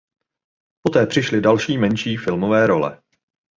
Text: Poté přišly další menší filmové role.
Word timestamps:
Poté 0.81 1.05
přišly 1.07 1.41
další 1.41 1.77
menší 1.77 2.17
filmové 2.17 2.67
role. 2.67 3.01